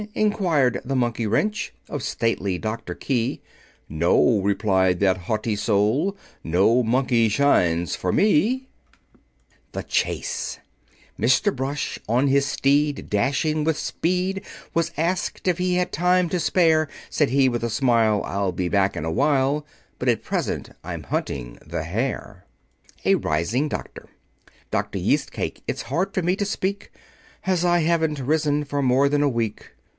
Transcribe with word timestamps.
inquired 0.15 0.81
the 0.83 0.95
Monkey 0.95 1.27
Wrench 1.27 1.71
Of 1.87 2.01
Stately 2.01 2.57
Doctor 2.57 2.95
Key; 2.95 3.39
"No!" 3.87 4.39
replied 4.41 4.99
that 4.99 5.15
haughty 5.29 5.55
soul. 5.55 6.17
"No 6.43 6.81
Monkey 6.81 7.29
shines 7.29 7.95
for 7.95 8.11
me." 8.11 8.67
[Illustration: 9.73 9.73
Dr. 9.73 9.85
Key's 9.87 10.17
Answer] 10.17 10.61
THE 11.19 11.27
CHASE 11.27 11.41
Mr. 11.43 11.55
Brush 11.55 11.99
on 12.09 12.27
his 12.29 12.47
steed, 12.47 13.11
dashing 13.11 13.63
with 13.63 13.77
speed, 13.77 14.41
Was 14.73 14.91
asked 14.97 15.47
if 15.47 15.59
he 15.59 15.75
had 15.75 15.91
time 15.91 16.29
to 16.29 16.39
spare; 16.39 16.89
Said 17.11 17.29
he, 17.29 17.47
with 17.47 17.63
a 17.63 17.69
smile, 17.69 18.23
"I'll 18.25 18.51
be 18.51 18.69
back 18.69 18.97
in 18.97 19.05
a 19.05 19.11
while, 19.11 19.67
But 19.99 20.09
at 20.09 20.23
present 20.23 20.71
I'm 20.83 21.03
hunting 21.03 21.59
the 21.63 21.83
hair." 21.83 22.45
[Illustration: 23.03 23.03
The 23.03 23.03
Chase] 23.03 23.05
A 23.05 23.15
RISING 23.17 23.69
DOCTOR 23.69 24.09
"Dr. 24.71 24.97
Yeast 24.97 25.31
Cake, 25.31 25.61
it's 25.67 25.83
hard 25.83 26.11
for 26.15 26.23
me 26.23 26.35
to 26.37 26.45
speak, 26.45 26.91
As 27.45 27.63
I 27.63 27.79
haven't 27.81 28.17
risen 28.17 28.63
for 28.63 28.81
more 28.81 29.07
than 29.07 29.21
a 29.21 29.29
week." 29.29 29.73